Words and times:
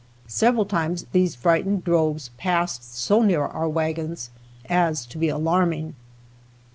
Several 0.25 0.65
times 0.65 1.05
these 1.11 1.35
frightened 1.35 1.83
droves 1.83 2.31
passed 2.39 2.91
so 2.95 3.21
near 3.21 3.43
our 3.45 3.69
wagons 3.69 4.31
as 4.67 5.05
to 5.05 5.19
be 5.19 5.29
alarming. 5.29 5.93